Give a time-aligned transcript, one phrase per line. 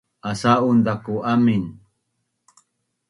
[0.29, 1.63] asa’un zaku amin